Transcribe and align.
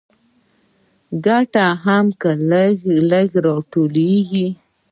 ګټه 1.25 1.65
هم 1.83 2.05
لږ 2.51 2.75
لږ 3.11 3.29
راټولېږي 3.45 4.47